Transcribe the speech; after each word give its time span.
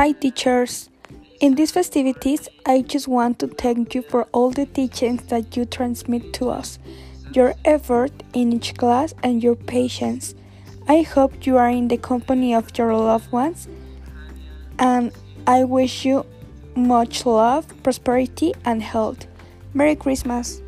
Hi, 0.00 0.12
teachers! 0.12 0.88
In 1.42 1.56
these 1.56 1.72
festivities, 1.72 2.48
I 2.64 2.80
just 2.80 3.06
want 3.06 3.38
to 3.40 3.48
thank 3.48 3.94
you 3.94 4.00
for 4.00 4.22
all 4.32 4.50
the 4.50 4.64
teachings 4.64 5.24
that 5.24 5.58
you 5.58 5.66
transmit 5.66 6.32
to 6.40 6.48
us, 6.48 6.78
your 7.34 7.52
effort 7.66 8.10
in 8.32 8.54
each 8.54 8.78
class, 8.78 9.12
and 9.22 9.42
your 9.42 9.56
patience. 9.56 10.34
I 10.88 11.02
hope 11.02 11.44
you 11.44 11.58
are 11.58 11.68
in 11.68 11.88
the 11.88 11.98
company 11.98 12.54
of 12.54 12.70
your 12.78 12.96
loved 12.96 13.30
ones, 13.30 13.68
and 14.78 15.12
I 15.46 15.64
wish 15.64 16.06
you 16.06 16.24
much 16.74 17.26
love, 17.26 17.66
prosperity, 17.82 18.54
and 18.64 18.82
health. 18.82 19.26
Merry 19.74 19.96
Christmas! 19.96 20.62